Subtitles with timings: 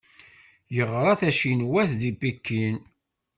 [0.75, 2.77] Yeɣra tacinwant di Pikin.